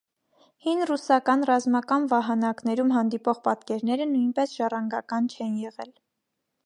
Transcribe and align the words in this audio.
Հին 0.67 0.79
ռուսական 0.91 1.43
ռազմական 1.49 2.07
վահանակներում 2.13 2.95
հանդիպող 2.95 3.43
պատկերները 3.49 4.09
նույնպես 4.15 4.57
ժառանգական 4.59 5.29
չեն 5.37 5.55
եղել։ 5.67 5.95